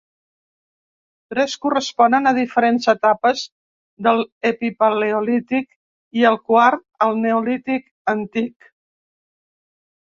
Tres 1.33 1.53
corresponen 1.65 2.29
a 2.31 2.33
diferents 2.37 2.89
etapes 2.95 3.45
de 4.07 4.15
l’Epipaleolític 4.21 5.71
i 6.23 6.27
el 6.33 6.41
quart 6.51 6.87
al 7.09 7.19
Neolític 7.29 7.89
antic. 8.19 8.73